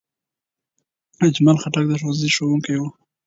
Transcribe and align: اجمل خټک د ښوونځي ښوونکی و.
اجمل 1.25 1.57
خټک 1.61 1.85
د 1.89 1.93
ښوونځي 1.99 2.29
ښوونکی 2.35 2.75
و. 2.79 2.81